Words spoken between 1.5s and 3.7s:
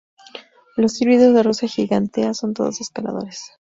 gigantea" son todos escaladores.